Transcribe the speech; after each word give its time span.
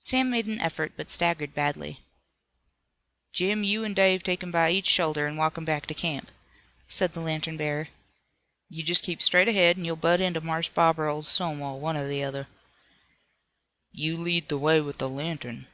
Sam 0.00 0.28
made 0.28 0.46
an 0.46 0.60
effort, 0.60 0.94
but 0.96 1.08
staggered 1.08 1.54
badly. 1.54 2.00
"Jim, 3.32 3.62
you 3.62 3.84
an' 3.84 3.94
Dave 3.94 4.24
take 4.24 4.42
him 4.42 4.50
by 4.50 4.72
each 4.72 4.88
shoulder 4.88 5.24
an' 5.28 5.36
walk 5.36 5.56
him 5.56 5.64
back 5.64 5.86
to 5.86 5.94
camp," 5.94 6.32
said 6.88 7.12
the 7.12 7.20
lantern 7.20 7.56
bearer. 7.56 7.86
"You 8.68 8.82
jest 8.82 9.04
keep 9.04 9.22
straight 9.22 9.46
ahead 9.46 9.78
an' 9.78 9.84
you'll 9.84 9.94
butt 9.94 10.20
into 10.20 10.40
Marse 10.40 10.66
Bob 10.68 10.98
or 10.98 11.06
old 11.06 11.26
Stonewall, 11.26 11.78
one 11.78 11.96
or 11.96 12.08
the 12.08 12.24
other." 12.24 12.48
"You 13.92 14.16
lead 14.16 14.48
the 14.48 14.58
way 14.58 14.80
with 14.80 14.98
the 14.98 15.08
lantern." 15.08 15.68